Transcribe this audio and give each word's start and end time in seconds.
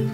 Hej 0.00 0.08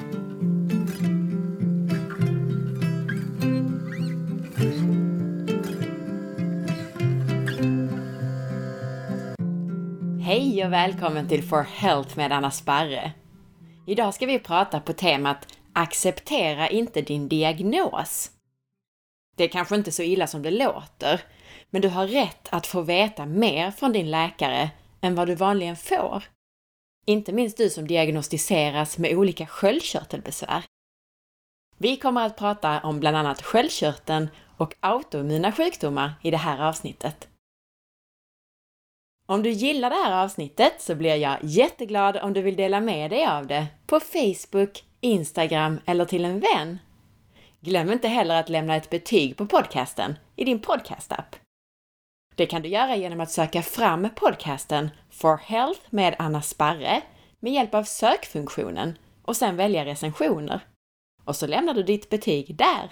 och 10.64 10.72
välkommen 10.72 11.28
till 11.28 11.42
For 11.42 11.62
Health 11.62 12.16
med 12.16 12.32
Anna 12.32 12.50
Sparre. 12.50 13.12
Idag 13.86 14.14
ska 14.14 14.26
vi 14.26 14.38
prata 14.38 14.80
på 14.80 14.92
temat 14.92 15.58
Acceptera 15.72 16.68
inte 16.68 17.02
din 17.02 17.28
diagnos. 17.28 18.30
Det 19.36 19.44
är 19.44 19.48
kanske 19.48 19.74
inte 19.74 19.92
så 19.92 20.02
illa 20.02 20.26
som 20.26 20.42
det 20.42 20.50
låter, 20.50 21.20
men 21.70 21.82
du 21.82 21.88
har 21.88 22.06
rätt 22.06 22.48
att 22.50 22.66
få 22.66 22.82
veta 22.82 23.26
mer 23.26 23.70
från 23.70 23.92
din 23.92 24.10
läkare 24.10 24.70
än 25.00 25.14
vad 25.14 25.28
du 25.28 25.34
vanligen 25.34 25.76
får. 25.76 26.24
Inte 27.08 27.32
minst 27.32 27.56
du 27.56 27.70
som 27.70 27.86
diagnostiseras 27.86 28.98
med 28.98 29.14
olika 29.16 29.46
sköldkörtelbesvär. 29.46 30.64
Vi 31.78 31.96
kommer 31.96 32.26
att 32.26 32.36
prata 32.36 32.80
om 32.80 33.00
bland 33.00 33.16
annat 33.16 33.42
sköldkörteln 33.42 34.28
och 34.56 34.74
autoimmuna 34.80 35.52
sjukdomar 35.52 36.12
i 36.22 36.30
det 36.30 36.36
här 36.36 36.68
avsnittet. 36.68 37.28
Om 39.26 39.42
du 39.42 39.50
gillar 39.50 39.90
det 39.90 39.96
här 39.96 40.24
avsnittet 40.24 40.74
så 40.78 40.94
blir 40.94 41.14
jag 41.16 41.38
jätteglad 41.42 42.16
om 42.16 42.32
du 42.32 42.42
vill 42.42 42.56
dela 42.56 42.80
med 42.80 43.10
dig 43.10 43.26
av 43.26 43.46
det 43.46 43.66
på 43.86 44.00
Facebook, 44.00 44.84
Instagram 45.00 45.80
eller 45.86 46.04
till 46.04 46.24
en 46.24 46.40
vän. 46.40 46.78
Glöm 47.60 47.92
inte 47.92 48.08
heller 48.08 48.40
att 48.40 48.48
lämna 48.48 48.76
ett 48.76 48.90
betyg 48.90 49.36
på 49.36 49.46
podcasten 49.46 50.14
i 50.36 50.44
din 50.44 50.60
podcastapp. 50.60 51.36
Det 52.36 52.46
kan 52.46 52.62
du 52.62 52.68
göra 52.68 52.96
genom 52.96 53.20
att 53.20 53.30
söka 53.30 53.62
fram 53.62 54.08
podcasten 54.16 54.90
For 55.10 55.36
Health 55.36 55.80
med 55.90 56.16
Anna 56.18 56.42
Sparre 56.42 57.02
med 57.40 57.52
hjälp 57.52 57.74
av 57.74 57.84
sökfunktionen 57.84 58.98
och 59.22 59.36
sen 59.36 59.56
välja 59.56 59.84
recensioner. 59.84 60.60
Och 61.24 61.36
så 61.36 61.46
lämnar 61.46 61.74
du 61.74 61.82
ditt 61.82 62.10
betyg 62.10 62.56
där. 62.56 62.90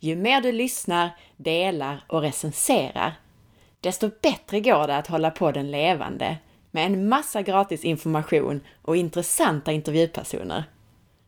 Ju 0.00 0.16
mer 0.16 0.40
du 0.40 0.52
lyssnar, 0.52 1.10
delar 1.36 2.04
och 2.08 2.20
recenserar, 2.20 3.14
desto 3.80 4.10
bättre 4.22 4.60
går 4.60 4.86
det 4.86 4.96
att 4.96 5.06
hålla 5.06 5.30
podden 5.30 5.70
levande 5.70 6.38
med 6.70 6.86
en 6.86 7.08
massa 7.08 7.42
gratis 7.42 7.84
information 7.84 8.60
och 8.82 8.96
intressanta 8.96 9.72
intervjupersoner. 9.72 10.64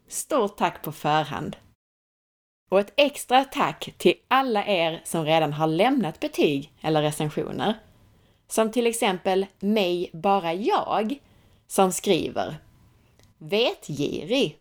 Stort 0.09 0.57
tack 0.57 0.83
på 0.83 0.93
förhand! 0.93 1.57
Och 2.69 2.81
ett 2.81 2.93
extra 2.97 3.45
tack 3.45 3.95
till 3.99 4.15
alla 4.29 4.67
er 4.67 5.01
som 5.05 5.25
redan 5.25 5.53
har 5.53 5.67
lämnat 5.67 6.21
betyg 6.21 6.73
eller 6.81 7.03
recensioner. 7.03 7.75
Som 8.49 8.73
till 8.73 8.87
exempel 8.87 9.47
mig 9.59 10.11
bara 10.13 10.55
jag, 10.55 11.19
som 11.67 11.93
skriver 11.93 12.57
Vetgirig! 13.39 14.59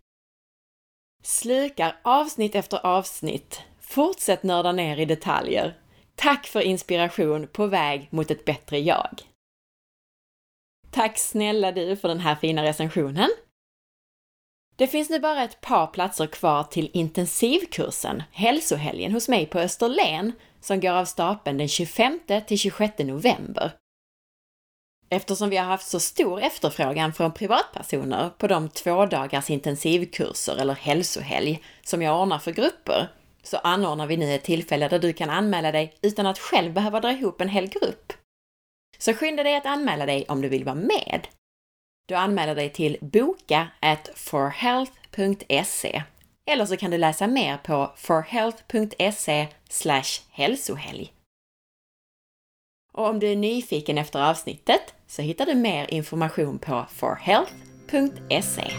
Slukar 1.24 2.00
avsnitt 2.02 2.56
efter 2.56 2.86
avsnitt. 2.86 3.62
Fortsätt 3.80 4.44
nörda 4.44 4.72
ner 4.72 4.98
i 4.98 5.06
detaljer. 5.06 5.78
Tack 6.16 6.48
för 6.48 6.62
inspiration 6.62 7.48
på 7.48 7.68
väg 7.68 8.08
mot 8.12 8.32
ett 8.32 8.46
bättre 8.46 8.80
jag. 8.80 9.22
Tack 10.92 11.18
snälla 11.18 11.72
du 11.72 11.96
för 11.96 12.08
den 12.08 12.20
här 12.20 12.36
fina 12.36 12.64
recensionen. 12.64 13.30
Det 14.78 14.88
finns 14.88 15.09
nu 15.09 15.20
bara 15.20 15.44
ett 15.44 15.61
par 15.61 15.88
platser 15.88 16.28
kvar 16.28 16.64
till 16.64 16.89
intensivkursen 16.94 18.23
Hälsohelgen 18.31 19.11
hos 19.11 19.30
mig 19.30 19.45
på 19.45 19.59
Österlen 19.59 20.31
som 20.61 20.80
går 20.80 20.92
av 20.92 21.06
stapeln 21.06 21.58
den 21.58 21.67
25 21.67 22.20
till 22.47 22.58
26 22.58 22.94
november. 23.00 23.72
Eftersom 25.09 25.50
vi 25.50 25.58
har 25.58 25.66
haft 25.66 25.88
så 25.88 26.00
stor 26.00 26.42
efterfrågan 26.42 27.14
från 27.14 27.31
privatpersoner 27.31 28.30
på 28.30 28.48
de 28.48 28.70
två 28.70 29.05
dagars 29.05 29.50
intensivkurser 29.50 30.55
eller 30.58 30.73
hälsohelg 30.73 31.64
som 31.83 32.02
jag 32.02 32.22
ordnar 32.22 32.39
för 32.39 32.52
grupper, 32.52 33.08
så 33.44 33.58
anordnar 33.58 34.08
vi 34.08 34.17
nu 34.17 34.33
ett 34.33 34.44
tillfälle 34.44 34.88
där 34.88 35.00
du 35.00 35.14
kan 35.14 35.30
anmäla 35.30 35.72
dig 35.72 35.98
utan 36.02 36.25
att 36.25 36.39
själv 36.39 36.73
behöva 36.73 37.00
dra 37.00 37.11
ihop 37.11 37.42
en 37.42 37.49
hel 37.49 37.67
grupp. 37.67 38.14
Så 38.98 39.14
skynda 39.14 39.43
dig 39.43 39.55
att 39.55 39.66
anmäla 39.66 40.05
dig 40.05 40.26
om 40.27 40.42
du 40.42 40.49
vill 40.49 40.64
vara 40.64 40.76
med. 40.76 41.27
Du 42.08 42.16
anmäler 42.16 42.56
dig 42.56 42.70
till 42.70 42.98
boka 43.02 43.68
forhealth.se 44.16 46.04
eller 46.45 46.66
så 46.66 46.78
kan 46.78 46.92
du 46.92 46.98
läsa 46.98 47.28
mer 47.28 47.58
på 47.58 47.92
forhealth.se 47.95 49.48
hälsohelg. 50.32 51.14
Och 52.94 53.08
om 53.08 53.20
du 53.20 53.28
är 53.28 53.36
nyfiken 53.36 53.98
efter 53.98 54.30
avsnittet 54.30 54.94
så 55.08 55.22
hittar 55.22 55.46
du 55.46 55.56
mer 55.56 55.94
information 55.94 56.60
på 56.60 56.86
forhealth.se. 56.90 58.72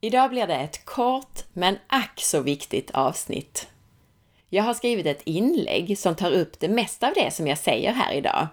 Idag 0.00 0.30
blir 0.30 0.46
det 0.46 0.56
ett 0.56 0.84
kort 0.84 1.44
men 1.52 1.78
ack 1.86 2.20
så 2.20 2.40
viktigt 2.40 2.90
avsnitt. 2.90 3.71
Jag 4.54 4.62
har 4.62 4.74
skrivit 4.74 5.06
ett 5.06 5.22
inlägg 5.24 5.98
som 5.98 6.14
tar 6.14 6.30
upp 6.30 6.60
det 6.60 6.68
mesta 6.68 7.08
av 7.08 7.14
det 7.14 7.30
som 7.30 7.46
jag 7.46 7.58
säger 7.58 7.92
här 7.92 8.12
idag. 8.12 8.48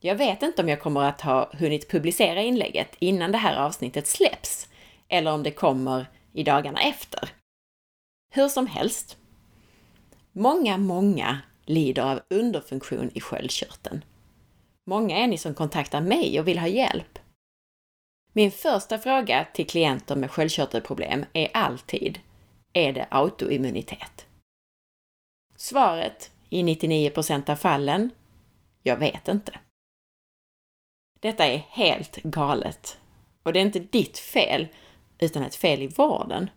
Jag 0.00 0.14
vet 0.14 0.42
inte 0.42 0.62
om 0.62 0.68
jag 0.68 0.80
kommer 0.80 1.00
att 1.00 1.20
ha 1.20 1.50
hunnit 1.52 1.90
publicera 1.90 2.42
inlägget 2.42 2.96
innan 2.98 3.32
det 3.32 3.38
här 3.38 3.56
avsnittet 3.56 4.06
släpps, 4.06 4.68
eller 5.08 5.32
om 5.32 5.42
det 5.42 5.50
kommer 5.50 6.06
i 6.32 6.42
dagarna 6.42 6.80
efter. 6.80 7.28
Hur 8.32 8.48
som 8.48 8.66
helst. 8.66 9.16
Många, 10.32 10.78
många 10.78 11.38
lider 11.66 12.02
av 12.02 12.20
underfunktion 12.28 13.10
i 13.14 13.20
sköldkörteln. 13.20 14.04
Många 14.86 15.16
är 15.16 15.26
ni 15.26 15.38
som 15.38 15.54
kontaktar 15.54 16.00
mig 16.00 16.40
och 16.40 16.48
vill 16.48 16.58
ha 16.58 16.66
hjälp. 16.66 17.18
Min 18.32 18.50
första 18.50 18.98
fråga 18.98 19.46
till 19.54 19.66
klienter 19.66 20.16
med 20.16 20.30
sköldkörtelproblem 20.30 21.24
är 21.32 21.48
alltid, 21.52 22.18
är 22.72 22.92
det 22.92 23.06
autoimmunitet? 23.10 24.26
Svaret 25.60 26.30
i 26.48 26.62
99% 26.62 27.50
av 27.50 27.56
fallen, 27.56 28.10
jag 28.82 28.96
vet 28.96 29.28
inte. 29.28 29.58
Detta 31.20 31.46
är 31.46 31.58
helt 31.58 32.16
galet. 32.16 32.98
Och 33.42 33.52
det 33.52 33.60
är 33.60 33.64
inte 33.64 33.78
ditt 33.78 34.18
fel, 34.18 34.68
utan 35.18 35.42
ett 35.42 35.54
fel 35.54 35.82
i 35.82 35.86
vården. 35.86 36.50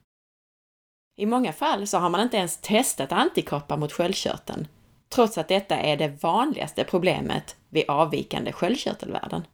I 1.18 1.26
många 1.26 1.54
fall 1.54 1.88
så 1.88 1.98
har 1.98 2.10
man 2.10 2.22
inte 2.22 2.38
ens 2.38 2.58
testat 2.58 3.12
antikroppar 3.12 3.78
mot 3.78 3.92
sköldkörteln, 3.92 4.68
trots 5.10 5.38
att 5.38 5.48
detta 5.48 5.76
är 5.76 5.98
det 5.98 6.24
vanligaste 6.24 6.84
problemet 6.84 7.58
vid 7.70 7.90
avvikande 7.90 8.52
sköldkörtelvärden. 8.52 9.48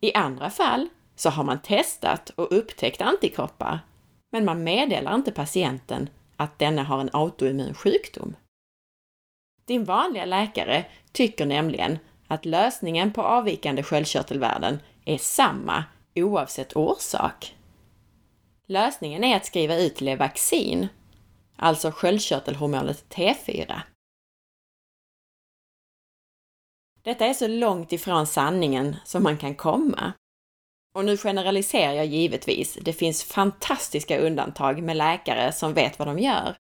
I 0.00 0.14
andra 0.14 0.50
fall 0.50 0.88
så 1.14 1.30
har 1.30 1.44
man 1.44 1.62
testat 1.62 2.30
och 2.30 2.52
upptäckt 2.52 3.00
antikroppar, 3.00 3.80
men 4.32 4.44
man 4.44 4.64
meddelar 4.64 5.14
inte 5.14 5.32
patienten 5.32 6.10
att 6.38 6.58
denna 6.58 6.82
har 6.82 7.00
en 7.00 7.10
autoimmun 7.12 7.74
sjukdom. 7.74 8.36
Din 9.64 9.84
vanliga 9.84 10.24
läkare 10.24 10.86
tycker 11.12 11.46
nämligen 11.46 11.98
att 12.26 12.44
lösningen 12.44 13.12
på 13.12 13.22
avvikande 13.22 13.82
sköldkörtelvärden 13.82 14.78
är 15.04 15.18
samma 15.18 15.84
oavsett 16.14 16.76
orsak. 16.76 17.54
Lösningen 18.66 19.24
är 19.24 19.36
att 19.36 19.46
skriva 19.46 19.76
ut 19.76 20.00
Levaxin, 20.00 20.88
alltså 21.56 21.90
sköldkörtelhormonet 21.90 23.04
T4. 23.14 23.80
Detta 27.02 27.26
är 27.26 27.34
så 27.34 27.46
långt 27.46 27.92
ifrån 27.92 28.26
sanningen 28.26 28.96
som 29.04 29.22
man 29.22 29.38
kan 29.38 29.54
komma. 29.54 30.12
Och 30.94 31.04
nu 31.04 31.16
generaliserar 31.16 31.92
jag 31.92 32.06
givetvis. 32.06 32.78
Det 32.80 32.92
finns 32.92 33.24
fantastiska 33.24 34.18
undantag 34.18 34.82
med 34.82 34.96
läkare 34.96 35.52
som 35.52 35.74
vet 35.74 35.98
vad 35.98 36.08
de 36.08 36.18
gör. 36.18 36.54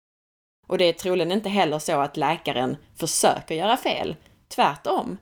Och 0.66 0.78
det 0.78 0.84
är 0.84 0.92
troligen 0.92 1.32
inte 1.32 1.48
heller 1.48 1.78
så 1.78 2.00
att 2.00 2.16
läkaren 2.16 2.76
försöker 2.96 3.54
göra 3.54 3.76
fel. 3.76 4.16
Tvärtom. 4.48 5.18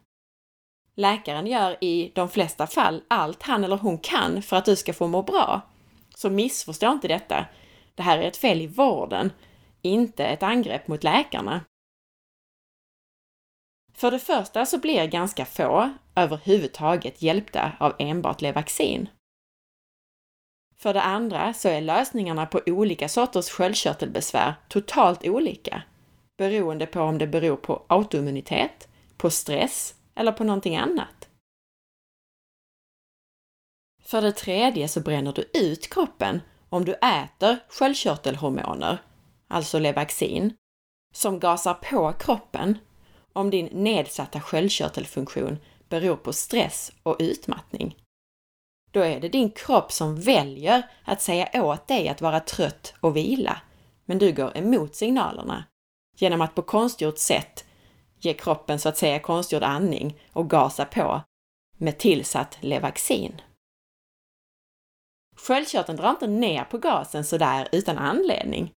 Läkaren 0.95 1.47
gör 1.47 1.85
i 1.85 2.13
de 2.15 2.29
flesta 2.29 2.67
fall 2.67 3.03
allt 3.09 3.43
han 3.43 3.65
eller 3.65 3.77
hon 3.77 3.99
kan 3.99 4.43
för 4.43 4.57
att 4.57 4.65
du 4.65 4.77
ska 4.77 4.93
få 4.93 5.07
må 5.07 5.23
bra. 5.23 5.61
Så 6.15 6.31
missförstå 6.31 6.93
inte 6.93 7.09
detta. 7.09 7.47
Det 7.95 8.03
här 8.03 8.19
är 8.19 8.23
ett 8.23 8.37
fel 8.37 8.61
i 8.61 8.67
vården, 8.67 9.33
inte 9.83 10.25
ett 10.25 10.43
angrepp 10.43 10.89
mot 10.89 11.05
läkarna. 11.05 11.61
För 14.03 14.11
det 14.11 14.19
första 14.19 14.67
så 14.67 14.79
blir 14.79 15.07
ganska 15.07 15.45
få 15.45 15.91
överhuvudtaget 16.15 17.23
hjälpta 17.23 17.73
av 17.81 17.95
enbart 17.99 18.41
Levaxin. 18.41 19.09
För 20.77 20.95
det 20.95 21.03
andra 21.03 21.55
så 21.55 21.69
är 21.69 21.81
lösningarna 21.81 22.47
på 22.47 22.61
olika 22.67 23.09
sorters 23.09 23.49
sköldkörtelbesvär 23.51 24.55
totalt 24.69 25.27
olika, 25.27 25.83
beroende 26.39 26.87
på 26.87 27.01
om 27.01 27.19
det 27.19 27.27
beror 27.27 27.57
på 27.57 27.85
autoimmunitet, 27.89 28.89
på 29.17 29.31
stress 29.31 29.95
eller 30.15 30.33
på 30.33 30.45
någonting 30.45 30.77
annat. 30.77 31.29
För 34.05 34.23
det 34.23 34.33
tredje 34.33 34.89
så 34.89 35.01
bränner 35.01 35.33
du 35.33 35.51
ut 35.55 35.91
kroppen 35.91 36.41
om 36.69 36.85
du 36.85 36.93
äter 36.93 37.59
sköldkörtelhormoner, 37.69 38.99
alltså 39.49 39.79
Levaxin, 39.79 40.57
som 41.15 41.39
gasar 41.39 41.75
på 41.75 42.13
kroppen 42.13 42.79
om 43.33 43.51
din 43.51 43.67
nedsatta 43.67 44.41
sköldkörtelfunktion 44.41 45.59
beror 45.89 46.17
på 46.17 46.33
stress 46.33 46.93
och 47.03 47.17
utmattning. 47.19 47.97
Då 48.91 49.01
är 49.01 49.21
det 49.21 49.29
din 49.29 49.51
kropp 49.51 49.93
som 49.93 50.21
väljer 50.21 50.83
att 51.05 51.23
säga 51.23 51.65
åt 51.65 51.89
dig 51.89 52.09
att 52.09 52.21
vara 52.21 52.41
trött 52.41 52.95
och 53.01 53.17
vila, 53.17 53.61
men 54.05 54.19
du 54.19 54.33
går 54.33 54.57
emot 54.57 54.95
signalerna 54.95 55.65
genom 56.17 56.41
att 56.41 56.55
på 56.55 56.63
konstgjort 56.63 57.19
sätt 57.19 57.65
ge 58.19 58.35
kroppen 58.35 58.79
så 58.79 58.89
att 58.89 58.97
säga 58.97 59.19
konstgjord 59.19 59.63
andning 59.63 60.21
och 60.33 60.51
gasa 60.51 60.85
på 60.85 61.23
med 61.79 61.99
tillsatt 61.99 62.59
Levaxin. 62.61 63.41
Sköldkörteln 65.37 65.99
drar 65.99 66.11
inte 66.11 66.27
ner 66.27 66.65
på 66.65 66.79
gasen 66.79 67.25
sådär 67.25 67.69
utan 67.73 67.99
anledning. 67.99 68.73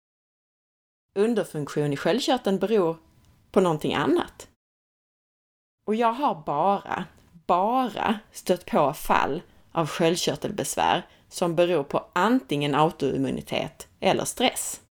Underfunktion 1.16 1.94
i 1.94 1.98
sköldkörteln 1.98 2.60
beror 2.60 2.98
på 3.56 3.62
någonting 3.62 3.94
annat. 3.94 4.48
Och 5.88 5.96
jag 5.96 6.14
har 6.14 6.44
bara, 6.46 7.06
bara 7.48 8.20
stött 8.32 8.66
på 8.66 8.94
fall 8.94 9.42
av 9.72 9.88
sköldkörtelbesvär 9.88 11.08
som 11.30 11.56
beror 11.56 11.84
på 11.84 12.06
antingen 12.14 12.76
autoimmunitet 12.76 13.88
eller 14.00 14.26
stress. 14.26 14.82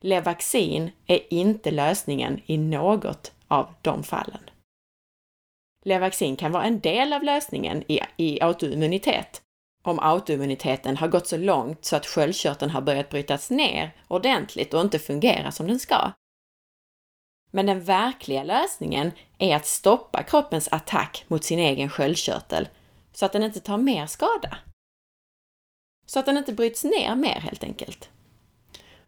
Levaxin 0.00 0.90
är 1.06 1.32
inte 1.34 1.70
lösningen 1.70 2.40
i 2.46 2.58
något 2.58 3.32
av 3.48 3.74
de 3.82 4.02
fallen. 4.02 4.50
Levaxin 5.84 6.36
kan 6.36 6.52
vara 6.52 6.64
en 6.64 6.80
del 6.80 7.12
av 7.12 7.22
lösningen 7.22 7.84
i, 7.88 8.00
i 8.16 8.40
autoimmunitet, 8.40 9.42
om 9.82 9.98
autoimmuniteten 9.98 10.96
har 10.96 11.08
gått 11.08 11.26
så 11.26 11.36
långt 11.36 11.84
så 11.84 11.96
att 11.96 12.06
sköldkörteln 12.06 12.70
har 12.70 12.80
börjat 12.80 13.10
brytas 13.10 13.50
ner 13.50 13.96
ordentligt 14.08 14.74
och 14.74 14.80
inte 14.80 14.98
fungerar 14.98 15.50
som 15.50 15.66
den 15.66 15.78
ska. 15.78 16.12
Men 17.50 17.66
den 17.66 17.84
verkliga 17.84 18.42
lösningen 18.42 19.12
är 19.38 19.56
att 19.56 19.66
stoppa 19.66 20.22
kroppens 20.22 20.68
attack 20.72 21.24
mot 21.28 21.44
sin 21.44 21.58
egen 21.58 21.88
sköldkörtel 21.88 22.68
så 23.12 23.26
att 23.26 23.32
den 23.32 23.42
inte 23.42 23.60
tar 23.60 23.78
mer 23.78 24.06
skada. 24.06 24.58
Så 26.06 26.18
att 26.18 26.26
den 26.26 26.36
inte 26.36 26.52
bryts 26.52 26.84
ner 26.84 27.14
mer 27.14 27.40
helt 27.40 27.64
enkelt. 27.64 28.10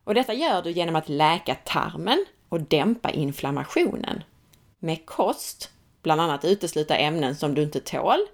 Och 0.04 0.14
detta 0.14 0.34
gör 0.34 0.62
du 0.62 0.70
genom 0.70 0.96
att 0.96 1.08
läka 1.08 1.54
tarmen 1.54 2.24
och 2.48 2.60
dämpa 2.60 3.10
inflammationen. 3.10 4.22
Med 4.78 5.06
kost, 5.06 5.70
bland 6.02 6.20
annat 6.20 6.44
utesluta 6.44 6.96
ämnen 6.96 7.36
som 7.36 7.54
du 7.54 7.62
inte 7.62 7.80
tål 7.80 8.26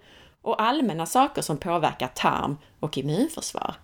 och 0.43 0.63
allmänna 0.63 1.07
saker 1.07 1.43
som 1.43 1.59
påverkar 1.59 2.09
tarm 2.09 2.57
och 2.81 2.99
immunförsvar, 2.99 3.75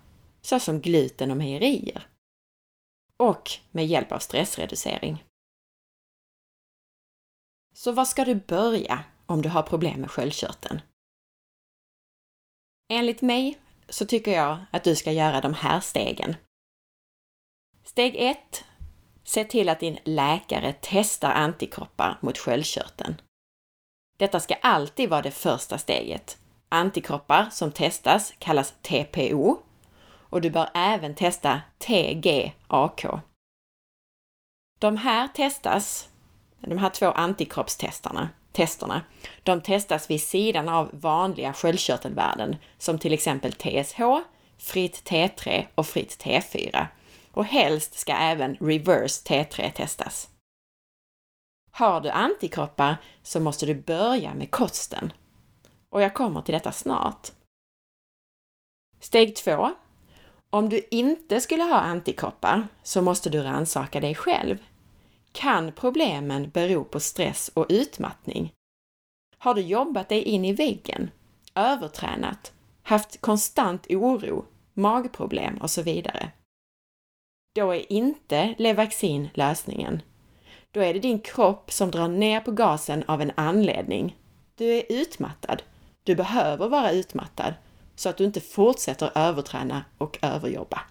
såsom 0.41 0.81
gluten 0.81 1.31
och 1.31 1.37
mejerier. 1.37 2.07
Och 3.17 3.51
med 3.71 3.85
hjälp 3.85 4.11
av 4.11 4.19
stressreducering. 4.19 5.23
Så 7.73 7.91
var 7.91 8.05
ska 8.05 8.25
du 8.25 8.35
börja 8.35 9.03
om 9.25 9.41
du 9.41 9.49
har 9.49 9.63
problem 9.63 10.01
med 10.01 10.11
sköldkörteln? 10.11 10.81
Enligt 12.89 13.21
mig 13.21 13.57
så 13.89 14.05
tycker 14.05 14.31
jag 14.31 14.57
att 14.71 14.83
du 14.83 14.95
ska 14.95 15.11
göra 15.11 15.41
de 15.41 15.53
här 15.53 15.79
stegen. 15.79 16.35
Steg 17.83 18.15
1. 18.15 18.63
Se 19.23 19.43
till 19.43 19.69
att 19.69 19.79
din 19.79 19.99
läkare 20.03 20.75
testar 20.81 21.31
antikroppar 21.31 22.19
mot 22.21 22.37
sköldkörteln. 22.37 23.21
Detta 24.17 24.39
ska 24.39 24.53
alltid 24.53 25.09
vara 25.09 25.21
det 25.21 25.31
första 25.31 25.77
steget. 25.77 26.37
Antikroppar 26.69 27.49
som 27.49 27.71
testas 27.71 28.33
kallas 28.39 28.73
TPO 28.81 29.57
och 30.05 30.41
du 30.41 30.49
bör 30.49 30.69
även 30.73 31.15
testa 31.15 31.61
TGAK. 31.77 33.05
De 34.79 34.97
här 34.97 35.27
testas, 35.27 36.09
de 36.69 36.77
här 36.77 36.89
två 36.89 37.11
antikroppstesterna, 37.11 38.29
testerna, 38.51 39.01
de 39.43 39.61
testas 39.61 40.09
vid 40.09 40.21
sidan 40.21 40.69
av 40.69 40.89
vanliga 40.93 41.53
sköldkörtelvärden 41.53 42.55
som 42.77 42.99
till 42.99 43.13
exempel 43.13 43.53
TSH, 43.53 44.01
fritt 44.57 45.09
T3 45.09 45.65
och 45.75 45.87
fritt 45.87 46.23
T4 46.23 46.87
och 47.31 47.45
helst 47.45 47.99
ska 47.99 48.13
även 48.13 48.55
reverse 48.55 49.23
T3 49.23 49.71
testas. 49.71 50.29
Har 51.71 52.01
du 52.01 52.09
antikroppar 52.09 52.97
så 53.23 53.39
måste 53.39 53.65
du 53.65 53.75
börja 53.75 54.33
med 54.33 54.51
kosten. 54.51 55.13
Och 55.89 56.01
jag 56.01 56.13
kommer 56.13 56.41
till 56.41 56.53
detta 56.53 56.71
snart. 56.71 57.31
Steg 58.99 59.35
2. 59.35 59.71
Om 60.49 60.69
du 60.69 60.87
inte 60.91 61.41
skulle 61.41 61.63
ha 61.63 61.79
antikroppar 61.79 62.67
så 62.83 63.01
måste 63.01 63.29
du 63.29 63.43
rannsaka 63.43 63.99
dig 63.99 64.15
själv. 64.15 64.57
Kan 65.33 65.71
problemen 65.71 66.49
bero 66.49 66.83
på 66.83 66.99
stress 66.99 67.51
och 67.53 67.65
utmattning? 67.69 68.53
Har 69.37 69.53
du 69.53 69.61
jobbat 69.61 70.09
dig 70.09 70.21
in 70.23 70.45
i 70.45 70.53
väggen, 70.53 71.11
övertränat, 71.55 72.53
haft 72.83 73.21
konstant 73.21 73.87
oro, 73.89 74.45
magproblem 74.73 75.57
och 75.57 75.71
så 75.71 75.81
vidare? 75.81 76.31
Då 77.55 77.71
är 77.71 77.91
inte 77.91 78.55
Levaxin 78.57 79.29
lösningen. 79.33 80.01
Då 80.71 80.79
är 80.79 80.93
det 80.93 80.99
din 80.99 81.19
kropp 81.19 81.71
som 81.71 81.91
drar 81.91 82.07
ner 82.07 82.39
på 82.39 82.51
gasen 82.51 83.03
av 83.07 83.21
en 83.21 83.31
anledning. 83.35 84.17
Du 84.55 84.65
är 84.65 84.83
utmattad. 84.89 85.63
Du 86.03 86.15
behöver 86.15 86.69
vara 86.69 86.91
utmattad 86.91 87.53
så 87.95 88.09
att 88.09 88.17
du 88.17 88.23
inte 88.23 88.41
fortsätter 88.41 89.11
överträna 89.15 89.85
och 89.97 90.19
överjobba. 90.21 90.81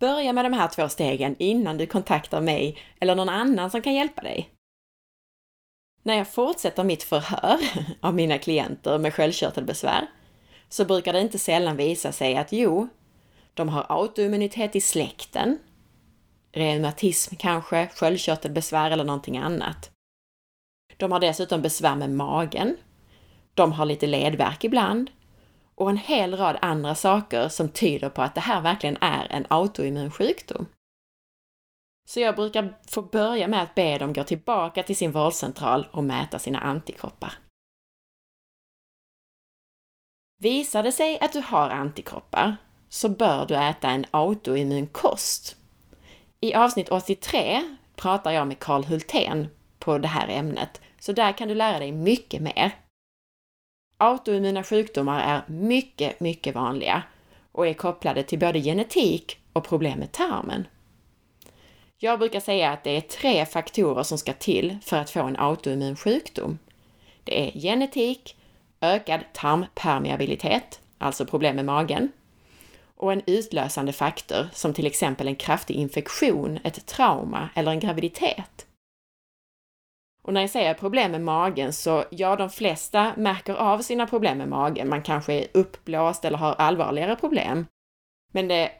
Börja 0.00 0.32
med 0.32 0.44
de 0.44 0.52
här 0.52 0.68
två 0.68 0.88
stegen 0.88 1.36
innan 1.38 1.78
du 1.78 1.86
kontaktar 1.86 2.40
mig 2.40 2.78
eller 3.00 3.14
någon 3.14 3.28
annan 3.28 3.70
som 3.70 3.82
kan 3.82 3.94
hjälpa 3.94 4.22
dig. 4.22 4.50
När 6.02 6.14
jag 6.14 6.28
fortsätter 6.28 6.84
mitt 6.84 7.02
förhör 7.02 7.58
av 8.00 8.14
mina 8.14 8.38
klienter 8.38 8.98
med 8.98 9.14
sköldkörtelbesvär 9.14 10.06
så 10.68 10.84
brukar 10.84 11.12
det 11.12 11.20
inte 11.20 11.38
sällan 11.38 11.76
visa 11.76 12.12
sig 12.12 12.36
att 12.36 12.52
jo, 12.52 12.88
de 13.54 13.68
har 13.68 13.86
autoimmunitet 13.88 14.76
i 14.76 14.80
släkten, 14.80 15.58
reumatism 16.52 17.36
kanske, 17.36 17.88
sköldkörtelbesvär 17.94 18.90
eller 18.90 19.04
någonting 19.04 19.38
annat. 19.38 19.90
De 20.96 21.12
har 21.12 21.20
dessutom 21.20 21.62
besvär 21.62 21.96
med 21.96 22.10
magen. 22.10 22.76
De 23.54 23.72
har 23.72 23.84
lite 23.84 24.06
ledvärk 24.06 24.64
ibland 24.64 25.10
och 25.80 25.90
en 25.90 25.96
hel 25.96 26.36
rad 26.36 26.58
andra 26.62 26.94
saker 26.94 27.48
som 27.48 27.68
tyder 27.68 28.08
på 28.08 28.22
att 28.22 28.34
det 28.34 28.40
här 28.40 28.60
verkligen 28.60 28.96
är 29.00 29.26
en 29.30 29.46
autoimmun 29.48 30.10
sjukdom. 30.10 30.66
Så 32.08 32.20
jag 32.20 32.36
brukar 32.36 32.78
få 32.88 33.02
börja 33.02 33.48
med 33.48 33.62
att 33.62 33.74
be 33.74 33.98
dem 33.98 34.12
gå 34.12 34.24
tillbaka 34.24 34.82
till 34.82 34.96
sin 34.96 35.12
vårdcentral 35.12 35.88
och 35.92 36.04
mäta 36.04 36.38
sina 36.38 36.58
antikroppar. 36.58 37.32
Visar 40.38 40.82
det 40.82 40.92
sig 40.92 41.18
att 41.20 41.32
du 41.32 41.40
har 41.40 41.70
antikroppar 41.70 42.56
så 42.88 43.08
bör 43.08 43.46
du 43.46 43.56
äta 43.56 43.90
en 43.90 44.06
autoimmun 44.10 44.86
kost. 44.86 45.56
I 46.40 46.54
avsnitt 46.54 46.88
83 46.88 47.76
pratar 47.96 48.30
jag 48.30 48.48
med 48.48 48.58
Karl 48.58 48.84
Hultén 48.84 49.48
på 49.78 49.98
det 49.98 50.08
här 50.08 50.28
ämnet, 50.28 50.80
så 50.98 51.12
där 51.12 51.32
kan 51.32 51.48
du 51.48 51.54
lära 51.54 51.78
dig 51.78 51.92
mycket 51.92 52.42
mer. 52.42 52.72
Autoimmuna 54.02 54.62
sjukdomar 54.62 55.20
är 55.22 55.42
mycket, 55.52 56.20
mycket 56.20 56.54
vanliga 56.54 57.02
och 57.52 57.66
är 57.66 57.74
kopplade 57.74 58.22
till 58.22 58.38
både 58.38 58.60
genetik 58.60 59.38
och 59.52 59.64
problem 59.64 59.98
med 59.98 60.12
tarmen. 60.12 60.66
Jag 61.98 62.18
brukar 62.18 62.40
säga 62.40 62.70
att 62.70 62.84
det 62.84 62.96
är 62.96 63.00
tre 63.00 63.46
faktorer 63.46 64.02
som 64.02 64.18
ska 64.18 64.32
till 64.32 64.78
för 64.82 64.96
att 64.96 65.10
få 65.10 65.22
en 65.22 65.36
autoimmun 65.36 65.96
sjukdom. 65.96 66.58
Det 67.24 67.48
är 67.48 67.60
genetik, 67.60 68.36
ökad 68.80 69.20
tarmpermeabilitet, 69.32 70.80
alltså 70.98 71.26
problem 71.26 71.56
med 71.56 71.64
magen, 71.64 72.12
och 72.96 73.12
en 73.12 73.22
utlösande 73.26 73.92
faktor 73.92 74.48
som 74.52 74.74
till 74.74 74.86
exempel 74.86 75.28
en 75.28 75.36
kraftig 75.36 75.74
infektion, 75.74 76.58
ett 76.64 76.86
trauma 76.86 77.48
eller 77.54 77.70
en 77.70 77.80
graviditet. 77.80 78.66
Och 80.22 80.32
när 80.32 80.40
jag 80.40 80.50
säger 80.50 80.74
problem 80.74 81.10
med 81.10 81.20
magen 81.20 81.72
så, 81.72 82.04
ja, 82.10 82.36
de 82.36 82.50
flesta 82.50 83.12
märker 83.16 83.54
av 83.54 83.78
sina 83.78 84.06
problem 84.06 84.38
med 84.38 84.48
magen. 84.48 84.88
Man 84.88 85.02
kanske 85.02 85.32
är 85.34 85.46
uppblåst 85.54 86.24
eller 86.24 86.38
har 86.38 86.52
allvarligare 86.52 87.16
problem. 87.16 87.66
Men 88.32 88.48
det 88.48 88.72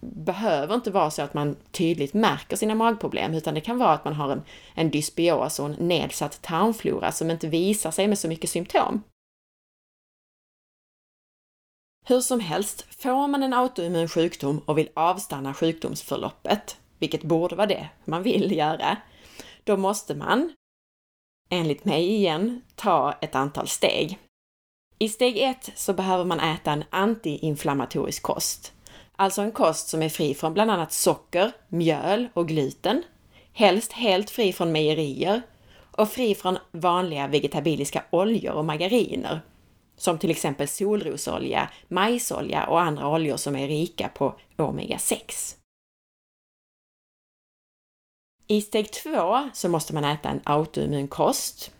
behöver 0.00 0.74
inte 0.74 0.90
vara 0.90 1.10
så 1.10 1.22
att 1.22 1.34
man 1.34 1.56
tydligt 1.70 2.14
märker 2.14 2.56
sina 2.56 2.74
magproblem, 2.74 3.34
utan 3.34 3.54
det 3.54 3.60
kan 3.60 3.78
vara 3.78 3.92
att 3.92 4.04
man 4.04 4.14
har 4.14 4.32
en, 4.32 4.42
en 4.74 4.90
dysbios 4.90 5.58
och 5.58 5.66
en 5.66 5.88
nedsatt 5.88 6.42
tarmflora 6.42 7.12
som 7.12 7.30
inte 7.30 7.48
visar 7.48 7.90
sig 7.90 8.08
med 8.08 8.18
så 8.18 8.28
mycket 8.28 8.50
symptom. 8.50 9.02
Hur 12.08 12.20
som 12.20 12.40
helst, 12.40 12.86
får 13.02 13.28
man 13.28 13.42
en 13.42 13.52
autoimmun 13.52 14.08
sjukdom 14.08 14.58
och 14.58 14.78
vill 14.78 14.88
avstanna 14.94 15.54
sjukdomsförloppet, 15.54 16.80
vilket 16.98 17.22
borde 17.22 17.56
vara 17.56 17.66
det 17.66 17.88
man 18.04 18.22
vill 18.22 18.56
göra, 18.56 18.96
då 19.64 19.76
måste 19.76 20.14
man, 20.14 20.52
enligt 21.48 21.84
mig 21.84 22.14
igen, 22.14 22.62
ta 22.74 23.12
ett 23.20 23.34
antal 23.34 23.68
steg. 23.68 24.18
I 24.98 25.08
steg 25.08 25.38
1 25.38 25.70
så 25.74 25.92
behöver 25.92 26.24
man 26.24 26.40
äta 26.40 26.72
en 26.72 26.84
antiinflammatorisk 26.90 28.22
kost, 28.22 28.72
alltså 29.16 29.42
en 29.42 29.52
kost 29.52 29.88
som 29.88 30.02
är 30.02 30.08
fri 30.08 30.34
från 30.34 30.54
bland 30.54 30.70
annat 30.70 30.92
socker, 30.92 31.52
mjöl 31.68 32.28
och 32.34 32.48
gluten, 32.48 33.02
helst 33.52 33.92
helt 33.92 34.30
fri 34.30 34.52
från 34.52 34.72
mejerier 34.72 35.42
och 35.90 36.08
fri 36.08 36.34
från 36.34 36.58
vanliga 36.72 37.26
vegetabiliska 37.26 38.04
oljor 38.10 38.54
och 38.54 38.64
margariner, 38.64 39.40
som 39.96 40.18
till 40.18 40.30
exempel 40.30 40.68
solrosolja, 40.68 41.70
majsolja 41.88 42.66
och 42.66 42.80
andra 42.80 43.08
oljor 43.08 43.36
som 43.36 43.56
är 43.56 43.68
rika 43.68 44.08
på 44.08 44.34
omega-6. 44.56 45.56
I 48.48 48.60
steg 48.60 48.92
två 48.92 49.50
så 49.52 49.68
måste 49.68 49.94
man 49.94 50.04
äta 50.04 50.28
en 50.28 50.40
autoimmun 50.44 51.08
kost. 51.08 51.72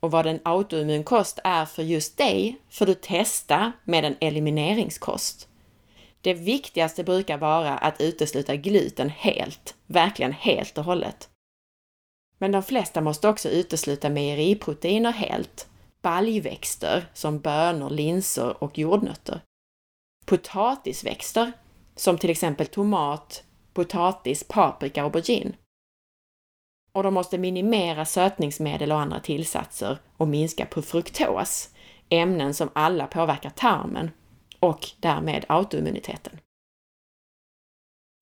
Och 0.00 0.10
vad 0.10 0.26
en 0.26 0.40
autoimmun 0.44 1.04
kost 1.04 1.38
är 1.44 1.64
för 1.64 1.82
just 1.82 2.16
dig 2.16 2.56
får 2.70 2.86
du 2.86 2.94
testa 2.94 3.72
med 3.84 4.04
en 4.04 4.16
elimineringskost. 4.20 5.48
Det 6.20 6.34
viktigaste 6.34 7.04
brukar 7.04 7.38
vara 7.38 7.78
att 7.78 8.00
utesluta 8.00 8.56
gluten 8.56 9.08
helt, 9.08 9.74
verkligen 9.86 10.32
helt 10.32 10.78
och 10.78 10.84
hållet. 10.84 11.28
Men 12.38 12.52
de 12.52 12.62
flesta 12.62 13.00
måste 13.00 13.28
också 13.28 13.48
utesluta 13.48 14.08
mejeriproteiner 14.08 15.12
helt, 15.12 15.68
baljväxter 16.02 17.10
som 17.14 17.40
bönor, 17.40 17.90
linser 17.90 18.62
och 18.62 18.78
jordnötter. 18.78 19.40
Potatisväxter 20.26 21.52
som 21.96 22.18
till 22.18 22.30
exempel 22.30 22.66
tomat, 22.66 23.44
potatis, 23.74 24.44
paprika 24.48 25.00
och 25.00 25.06
aubergine. 25.06 25.52
Och 26.92 27.02
de 27.02 27.14
måste 27.14 27.38
minimera 27.38 28.04
sötningsmedel 28.04 28.92
och 28.92 29.00
andra 29.00 29.20
tillsatser 29.20 29.98
och 30.16 30.28
minska 30.28 30.66
på 30.66 30.82
fruktos, 30.82 31.68
ämnen 32.08 32.54
som 32.54 32.70
alla 32.72 33.06
påverkar 33.06 33.50
tarmen 33.50 34.10
och 34.60 34.88
därmed 35.00 35.44
autoimmuniteten. 35.48 36.40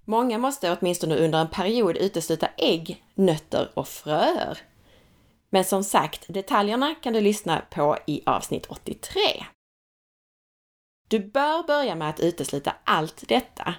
Många 0.05 0.39
måste 0.39 0.77
åtminstone 0.81 1.17
under 1.17 1.41
en 1.41 1.49
period 1.49 1.97
utesluta 1.97 2.49
ägg, 2.57 3.05
nötter 3.15 3.71
och 3.75 3.89
fröer. 3.89 4.59
Men 5.51 5.65
som 5.65 5.85
sagt, 5.85 6.25
detaljerna 6.29 6.95
kan 6.95 7.13
du 7.13 7.21
lyssna 7.21 7.63
på 7.71 7.99
i 8.07 8.23
avsnitt 8.27 8.67
83. 8.67 9.21
Du 11.09 11.19
bör 11.19 11.67
börja 11.67 11.95
med 11.95 12.11
att 12.11 12.21
utesluta 12.21 12.75
allt 12.85 13.29
detta. 13.29 13.75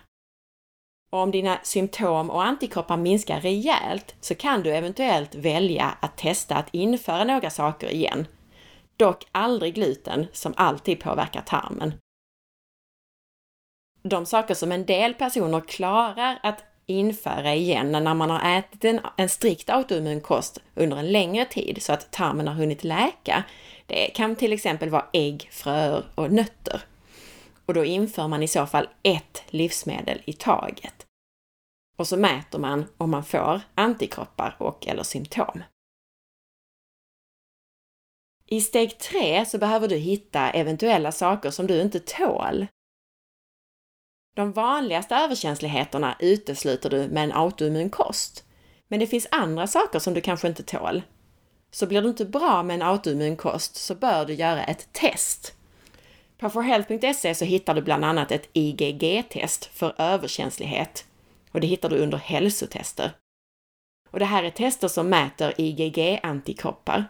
Och 1.10 1.20
om 1.20 1.32
dina 1.32 1.60
symptom 1.63 2.30
och 2.30 2.44
antikroppar 2.44 2.98
minskar 2.98 3.42
rejält 3.42 4.16
så 4.22 4.36
kan 4.36 4.63
du 4.63 4.70
eventuellt 4.75 5.36
välja 5.36 5.98
att 6.00 6.18
testa 6.18 6.56
att 6.56 6.70
införa 6.72 7.24
några 7.24 7.50
saker 7.50 7.89
igen. 7.89 8.28
Dock 8.98 9.25
aldrig 9.32 9.75
gluten 9.75 10.28
som 10.34 10.54
alltid 10.58 11.00
påverkar 11.00 11.42
tarmen 11.42 11.94
de 14.04 14.25
saker 14.25 14.54
som 14.54 14.72
en 14.72 14.86
del 14.86 15.13
personer 15.13 15.62
klarar 15.62 16.39
att 16.44 16.63
införa 16.86 17.56
igen 17.56 17.92
när 17.92 18.13
man 18.13 18.30
har 18.30 18.58
ätit 18.58 18.86
en, 18.86 19.00
en 19.18 19.30
strikt 19.30 19.70
autoimmun 19.70 20.22
kost 20.22 20.62
under 20.75 20.98
en 20.98 21.12
längre 21.12 21.46
tid 21.46 21.82
så 21.82 21.94
att 21.94 22.12
tarmen 22.12 22.48
har 22.48 22.56
hunnit 22.56 22.84
läka. 22.84 23.44
Det 23.86 24.08
kan 24.08 24.36
till 24.36 24.54
exempel 24.54 24.89
vara 24.89 25.06
ägg, 25.13 25.50
fröer 25.51 26.04
och 26.16 26.32
nötter. 26.32 26.82
Och 27.70 27.76
då 27.76 27.86
inför 27.86 28.28
man 28.28 28.44
i 28.44 28.48
så 28.48 28.66
fall 28.66 28.90
ett 29.04 29.44
livsmedel 29.48 30.22
i 30.26 30.34
taget. 30.34 31.06
Och 31.98 32.08
så 32.08 32.18
mäter 32.18 32.60
man 32.60 32.86
om 32.98 33.12
man 33.12 33.24
får 33.24 33.62
antikroppar 33.76 34.56
och 34.60 34.88
eller 34.88 35.04
symptom. 35.04 35.64
I 38.46 38.62
steg 38.62 39.00
3 39.00 39.46
så 39.46 39.58
behöver 39.58 39.88
du 39.88 39.96
hitta 39.96 40.50
eventuella 40.50 41.12
saker 41.12 41.52
som 41.52 41.68
du 41.68 41.82
inte 41.82 42.00
tål 42.00 42.68
de 44.36 44.52
vanligaste 44.52 45.16
överkänsligheterna 45.16 46.16
utesluter 46.20 46.90
du 46.90 47.08
med 47.08 47.24
en 47.24 47.32
autoimmun 47.32 47.90
kost. 47.90 48.44
Men 48.88 49.00
det 49.00 49.08
finns 49.08 49.28
andra 49.32 49.68
saker 49.68 50.00
som 50.00 50.14
du 50.14 50.22
kanske 50.22 50.48
inte 50.48 50.64
tål. 50.64 51.04
Så 51.72 51.88
blir 51.88 52.02
du 52.02 52.10
inte 52.10 52.26
bra 52.26 52.64
med 52.64 52.74
en 52.74 52.82
autoimmun 52.82 53.38
kost 53.38 53.76
så 53.76 53.96
bör 53.96 54.26
du 54.26 54.34
göra 54.34 54.64
ett 54.64 54.94
test. 54.94 55.59
På 56.39 56.50
forhealth.se 56.50 57.36
så 57.36 57.46
hittar 57.46 57.75
du 57.75 57.81
bland 57.81 58.05
annat 58.05 58.31
ett 58.31 58.50
IgG-test 58.53 59.65
för 59.65 59.96
överkänslighet 59.98 61.05
och 61.51 61.62
det 61.62 61.67
hittar 61.67 61.89
du 61.89 61.98
under 61.98 62.17
hälsotester. 62.17 63.12
Och 64.12 64.19
det 64.19 64.25
här 64.25 64.43
är 64.43 64.50
tester 64.50 64.88
som 64.88 65.10
mäter 65.10 65.53
IgG-antikroppar 65.58 67.05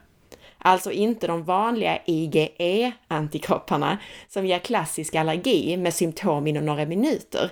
Alltså 0.62 0.91
inte 0.91 1.27
de 1.27 1.43
vanliga 1.43 2.00
IgE-antikropparna 2.05 3.98
som 4.27 4.45
ger 4.45 4.59
klassisk 4.59 5.15
allergi 5.15 5.77
med 5.77 5.93
symptom 5.93 6.48
inom 6.48 6.65
några 6.65 6.86
minuter. 6.86 7.50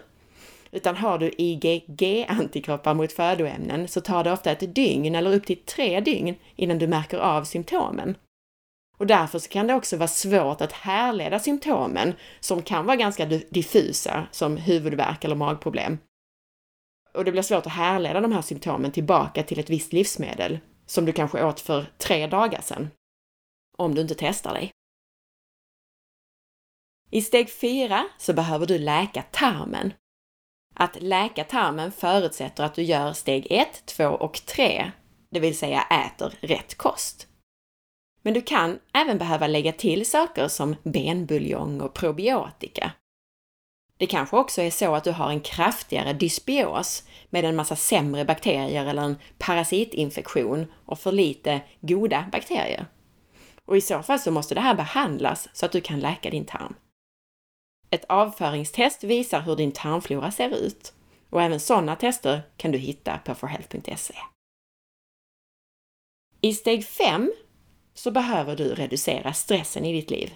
Utan 0.71 0.95
har 0.95 1.17
du 1.17 1.29
IgG-antikroppar 1.37 2.93
mot 2.93 3.11
födoämnen 3.11 3.87
så 3.87 4.01
tar 4.01 4.23
det 4.23 4.31
ofta 4.31 4.51
ett 4.51 4.75
dygn 4.75 5.15
eller 5.15 5.33
upp 5.33 5.45
till 5.45 5.57
tre 5.57 5.99
dygn 5.99 6.35
innan 6.55 6.79
du 6.79 6.87
märker 6.87 7.17
av 7.17 7.43
symptomen. 7.43 8.15
Och 8.97 9.07
därför 9.07 9.39
så 9.39 9.49
kan 9.49 9.67
det 9.67 9.73
också 9.73 9.97
vara 9.97 10.07
svårt 10.07 10.61
att 10.61 10.71
härleda 10.71 11.39
symptomen 11.39 12.13
som 12.39 12.61
kan 12.61 12.85
vara 12.85 12.95
ganska 12.95 13.25
diffusa, 13.25 14.27
som 14.31 14.57
huvudvärk 14.57 15.23
eller 15.23 15.35
magproblem. 15.35 15.97
Och 17.13 17.25
det 17.25 17.31
blir 17.31 17.41
svårt 17.41 17.65
att 17.65 17.71
härleda 17.71 18.21
de 18.21 18.31
här 18.31 18.41
symptomen 18.41 18.91
tillbaka 18.91 19.43
till 19.43 19.59
ett 19.59 19.69
visst 19.69 19.93
livsmedel 19.93 20.59
som 20.85 21.05
du 21.05 21.11
kanske 21.11 21.43
åt 21.43 21.59
för 21.59 21.85
tre 21.97 22.27
dagar 22.27 22.61
sedan 22.61 22.89
om 23.77 23.95
du 23.95 24.01
inte 24.01 24.15
testar 24.17 24.53
dig. 24.53 24.71
I 27.11 27.21
steg 27.21 27.49
4 27.49 28.05
så 28.17 28.33
behöver 28.33 28.65
du 28.65 28.77
läka 28.77 29.21
tarmen. 29.31 29.93
Att 30.75 31.01
läka 31.01 31.43
tarmen 31.43 31.91
förutsätter 31.91 32.63
att 32.63 32.75
du 32.75 32.83
gör 32.83 33.13
steg 33.13 33.47
1, 33.49 33.85
2 33.85 34.05
och 34.07 34.33
3, 34.45 34.91
det 35.29 35.39
vill 35.39 35.57
säga 35.57 35.81
äter 35.81 36.33
rätt 36.41 36.77
kost. 36.77 37.27
Men 38.27 38.33
du 38.33 38.41
kan 38.41 38.79
även 38.93 39.17
behöva 39.17 39.47
lägga 39.47 39.71
till 39.71 40.05
saker 40.05 40.47
som 40.47 40.75
benbuljong 40.83 41.81
och 41.81 41.93
probiotika. 41.93 42.91
Det 43.97 44.05
kanske 44.07 44.37
också 44.37 44.61
är 44.61 44.71
så 44.71 44.95
att 44.95 45.03
du 45.03 45.11
har 45.11 45.29
en 45.29 45.41
kraftigare 45.41 46.13
dysbios 46.13 47.03
med 47.29 47.45
en 47.45 47.55
massa 47.55 47.75
sämre 47.75 48.25
bakterier 48.25 48.85
eller 48.85 49.01
en 49.01 49.17
parasitinfektion 49.37 50.65
och 50.85 50.99
för 50.99 51.11
lite 51.11 51.61
goda 51.81 52.29
bakterier. 52.31 52.85
Och 53.65 53.77
i 53.77 53.81
så 53.81 54.03
fall 54.03 54.19
så 54.19 54.31
måste 54.31 54.55
det 54.55 54.61
här 54.61 54.75
behandlas 54.75 55.49
så 55.53 55.65
att 55.65 55.71
du 55.71 55.81
kan 55.81 55.99
läka 55.99 56.29
din 56.29 56.45
tarm. 56.45 56.75
Ett 57.89 58.05
avföringstest 58.09 59.03
visar 59.03 59.41
hur 59.41 59.55
din 59.55 59.71
tarmflora 59.71 60.31
ser 60.31 60.55
ut 60.55 60.93
och 61.29 61.41
även 61.41 61.59
sådana 61.59 61.95
tester 61.95 62.41
kan 62.57 62.71
du 62.71 62.77
hitta 62.77 63.17
på 63.17 63.35
forhealth.se. 63.35 64.15
I 66.41 66.53
steg 66.53 66.85
5 66.85 67.31
så 67.97 68.11
behöver 68.11 68.55
du 68.55 68.75
reducera 68.75 69.33
stressen 69.33 69.85
i 69.85 69.93
ditt 69.93 70.11
liv. 70.11 70.35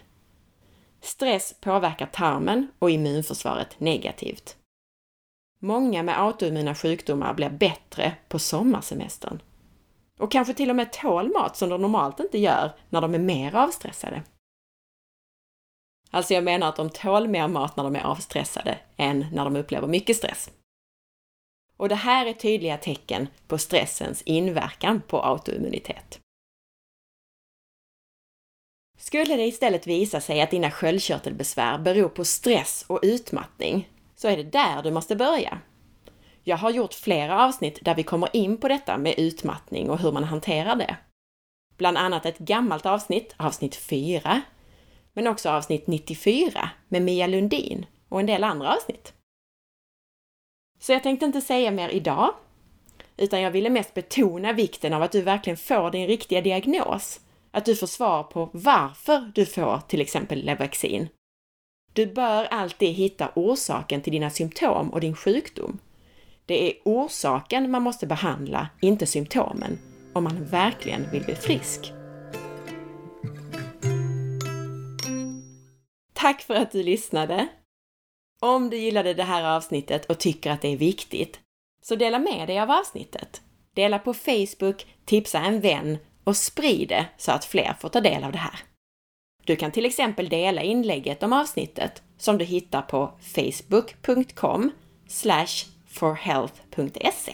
Stress 1.01 1.55
påverkar 1.61 2.05
tarmen 2.05 2.67
och 2.79 2.91
immunförsvaret 2.91 3.79
negativt. 3.79 4.57
Många 5.59 6.03
med 6.03 6.21
autoimmuna 6.21 6.75
sjukdomar 6.75 7.33
blir 7.33 7.49
bättre 7.49 8.15
på 8.27 8.39
sommarsemestern 8.39 9.41
och 10.19 10.31
kanske 10.31 10.53
till 10.53 10.69
och 10.69 10.75
med 10.75 10.93
tål 10.93 11.31
mat 11.33 11.57
som 11.57 11.69
de 11.69 11.81
normalt 11.81 12.19
inte 12.19 12.37
gör 12.37 12.71
när 12.89 13.01
de 13.01 13.13
är 13.13 13.19
mer 13.19 13.55
avstressade. 13.55 14.23
Alltså 16.11 16.33
jag 16.33 16.43
menar 16.43 16.69
att 16.69 16.75
de 16.75 16.89
tål 16.89 17.27
mer 17.27 17.47
mat 17.47 17.77
när 17.77 17.83
de 17.83 17.95
är 17.95 18.03
avstressade 18.03 18.79
än 18.97 19.25
när 19.33 19.43
de 19.43 19.55
upplever 19.55 19.87
mycket 19.87 20.17
stress. 20.17 20.51
Och 21.77 21.89
det 21.89 21.95
här 21.95 22.25
är 22.25 22.33
tydliga 22.33 22.77
tecken 22.77 23.27
på 23.47 23.57
stressens 23.57 24.21
inverkan 24.21 25.01
på 25.07 25.23
autoimmunitet. 25.23 26.19
Skulle 29.01 29.35
det 29.35 29.45
istället 29.45 29.87
visa 29.87 30.21
sig 30.21 30.41
att 30.41 30.51
dina 30.51 30.71
sköldkörtelbesvär 30.71 31.77
beror 31.77 32.09
på 32.09 32.25
stress 32.25 32.85
och 32.87 32.99
utmattning, 33.01 33.89
så 34.15 34.27
är 34.27 34.37
det 34.37 34.43
där 34.43 34.83
du 34.83 34.91
måste 34.91 35.15
börja. 35.15 35.59
Jag 36.43 36.57
har 36.57 36.71
gjort 36.71 36.93
flera 36.93 37.45
avsnitt 37.45 37.79
där 37.81 37.95
vi 37.95 38.03
kommer 38.03 38.35
in 38.35 38.57
på 38.57 38.67
detta 38.67 38.97
med 38.97 39.15
utmattning 39.17 39.89
och 39.89 39.99
hur 39.99 40.11
man 40.11 40.23
hanterar 40.23 40.75
det. 40.75 40.97
Bland 41.77 41.97
annat 41.97 42.25
ett 42.25 42.37
gammalt 42.37 42.85
avsnitt, 42.85 43.35
avsnitt 43.37 43.75
4, 43.75 44.41
men 45.13 45.27
också 45.27 45.49
avsnitt 45.49 45.87
94 45.87 46.69
med 46.87 47.01
Mia 47.01 47.27
Lundin 47.27 47.85
och 48.09 48.19
en 48.19 48.25
del 48.25 48.43
andra 48.43 48.75
avsnitt. 48.75 49.13
Så 50.79 50.91
jag 50.91 51.03
tänkte 51.03 51.25
inte 51.25 51.41
säga 51.41 51.71
mer 51.71 51.89
idag, 51.89 52.33
utan 53.17 53.41
jag 53.41 53.51
ville 53.51 53.69
mest 53.69 53.93
betona 53.93 54.53
vikten 54.53 54.93
av 54.93 55.03
att 55.03 55.11
du 55.11 55.21
verkligen 55.21 55.57
får 55.57 55.91
din 55.91 56.07
riktiga 56.07 56.41
diagnos. 56.41 57.19
Att 57.51 57.65
du 57.65 57.75
får 57.75 57.87
svar 57.87 58.23
på 58.23 58.49
varför 58.53 59.31
du 59.35 59.45
får 59.45 59.81
till 59.87 60.01
exempel 60.01 60.45
Levaxin. 60.45 61.07
Du 61.93 62.05
bör 62.05 62.45
alltid 62.45 62.89
hitta 62.89 63.31
orsaken 63.35 64.01
till 64.01 64.13
dina 64.13 64.29
symptom 64.29 64.89
och 64.89 65.01
din 65.01 65.15
sjukdom 65.15 65.79
det 66.51 66.69
är 66.69 66.77
orsaken 66.85 67.71
man 67.71 67.81
måste 67.81 68.07
behandla, 68.07 68.69
inte 68.81 69.05
symptomen, 69.05 69.79
om 70.13 70.23
man 70.23 70.45
verkligen 70.45 71.11
vill 71.11 71.23
bli 71.23 71.35
frisk. 71.35 71.93
Tack 76.13 76.41
för 76.41 76.55
att 76.55 76.71
du 76.71 76.83
lyssnade! 76.83 77.47
Om 78.41 78.69
du 78.69 78.77
gillade 78.77 79.13
det 79.13 79.23
här 79.23 79.55
avsnittet 79.55 80.05
och 80.05 80.19
tycker 80.19 80.51
att 80.51 80.61
det 80.61 80.67
är 80.67 80.77
viktigt, 80.77 81.39
så 81.81 81.95
dela 81.95 82.19
med 82.19 82.47
dig 82.47 82.59
av 82.59 82.71
avsnittet. 82.71 83.41
Dela 83.75 83.99
på 83.99 84.13
Facebook, 84.13 84.85
tipsa 85.05 85.39
en 85.39 85.61
vän 85.61 85.97
och 86.23 86.37
sprid 86.37 86.89
det 86.89 87.05
så 87.17 87.31
att 87.31 87.45
fler 87.45 87.75
får 87.79 87.89
ta 87.89 88.01
del 88.01 88.23
av 88.23 88.31
det 88.31 88.37
här. 88.37 88.59
Du 89.45 89.55
kan 89.55 89.71
till 89.71 89.85
exempel 89.85 90.29
dela 90.29 90.61
inlägget 90.61 91.23
om 91.23 91.33
avsnittet 91.33 92.03
som 92.17 92.37
du 92.37 92.45
hittar 92.45 92.81
på 92.81 93.11
facebook.com 93.21 94.71
forhealth.se. 95.87 97.33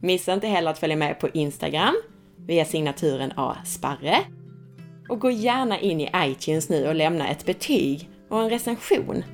Missa 0.00 0.32
inte 0.32 0.46
heller 0.46 0.70
att 0.70 0.78
följa 0.78 0.96
med 0.96 1.20
på 1.20 1.28
Instagram 1.28 1.94
via 2.36 2.64
signaturen 2.64 3.32
asparre 3.36 4.18
och 5.08 5.20
gå 5.20 5.30
gärna 5.30 5.80
in 5.80 6.00
i 6.00 6.10
iTunes 6.16 6.68
nu 6.68 6.88
och 6.88 6.94
lämna 6.94 7.28
ett 7.28 7.46
betyg 7.46 8.08
och 8.28 8.42
en 8.42 8.50
recension 8.50 9.24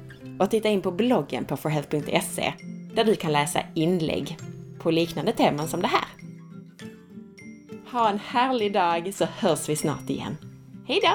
och 0.40 0.50
titta 0.50 0.68
in 0.68 0.82
på 0.82 0.90
bloggen 0.90 1.44
på 1.44 1.56
forhealth.se 1.56 2.52
där 2.94 3.04
du 3.04 3.16
kan 3.16 3.32
läsa 3.32 3.61
inlägg 3.75 4.37
på 4.78 4.90
liknande 4.90 5.32
teman 5.32 5.68
som 5.68 5.82
det 5.82 5.88
här. 5.88 6.19
Ha 7.92 8.09
en 8.09 8.18
härlig 8.18 8.73
dag 8.73 9.14
så 9.14 9.25
hörs 9.25 9.68
vi 9.68 9.76
snart 9.76 10.11
igen. 10.11 10.37
Hejdå! 10.87 11.09